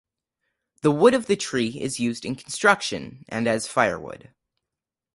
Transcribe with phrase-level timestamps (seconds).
[0.81, 4.33] The wood of the tree is used in construction and as firewood.